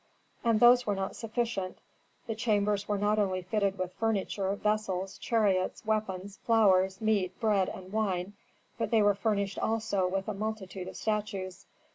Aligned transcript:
And 0.43 0.59
those 0.59 0.87
were 0.87 0.95
not 0.95 1.15
sufficient: 1.15 1.77
the 2.25 2.33
chambers 2.33 2.87
were 2.87 2.97
not 2.97 3.19
only 3.19 3.43
fitted 3.43 3.77
with 3.77 3.93
furniture, 3.93 4.55
vessels, 4.55 5.19
chariots, 5.19 5.85
weapons, 5.85 6.37
flowers, 6.37 6.99
meat, 7.01 7.39
bread, 7.39 7.69
and 7.69 7.91
wine, 7.93 8.33
but 8.79 8.89
they 8.89 9.03
were 9.03 9.13
furnished 9.13 9.59
also 9.59 10.07
with 10.07 10.27
a 10.27 10.33
multitude 10.33 10.87
of 10.87 10.97
statues. 10.97 11.67